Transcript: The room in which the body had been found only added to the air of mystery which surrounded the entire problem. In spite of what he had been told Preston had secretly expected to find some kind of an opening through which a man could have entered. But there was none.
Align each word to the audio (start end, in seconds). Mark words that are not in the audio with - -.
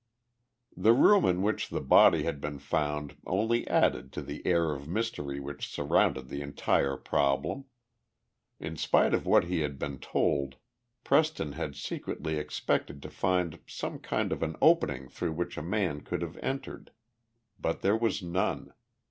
The 0.75 0.93
room 0.93 1.25
in 1.25 1.43
which 1.43 1.69
the 1.69 1.79
body 1.79 2.23
had 2.23 2.41
been 2.41 2.57
found 2.57 3.17
only 3.27 3.67
added 3.67 4.11
to 4.13 4.23
the 4.23 4.41
air 4.47 4.71
of 4.71 4.87
mystery 4.87 5.39
which 5.39 5.67
surrounded 5.69 6.27
the 6.27 6.41
entire 6.41 6.97
problem. 6.97 7.65
In 8.59 8.77
spite 8.77 9.13
of 9.13 9.27
what 9.27 9.43
he 9.43 9.59
had 9.59 9.77
been 9.77 9.99
told 9.99 10.55
Preston 11.03 11.51
had 11.51 11.75
secretly 11.75 12.37
expected 12.39 12.99
to 13.03 13.11
find 13.11 13.59
some 13.67 13.99
kind 13.99 14.31
of 14.31 14.41
an 14.41 14.55
opening 14.59 15.07
through 15.07 15.33
which 15.33 15.55
a 15.55 15.61
man 15.61 16.01
could 16.01 16.23
have 16.23 16.37
entered. 16.41 16.89
But 17.59 17.81
there 17.81 17.95
was 17.95 18.23
none. 18.23 18.73